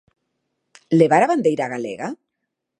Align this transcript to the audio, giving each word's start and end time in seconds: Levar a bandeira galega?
Levar 0.99 1.21
a 1.23 1.29
bandeira 1.31 1.71
galega? 1.73 2.07